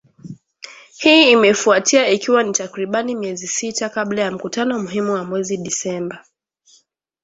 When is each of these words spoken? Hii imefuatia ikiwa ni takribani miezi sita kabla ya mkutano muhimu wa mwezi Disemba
Hii 0.97 1.31
imefuatia 1.31 2.07
ikiwa 2.07 2.43
ni 2.43 2.51
takribani 2.53 3.15
miezi 3.15 3.47
sita 3.47 3.89
kabla 3.89 4.21
ya 4.21 4.31
mkutano 4.31 4.79
muhimu 4.79 5.13
wa 5.13 5.23
mwezi 5.25 5.57
Disemba 5.57 6.25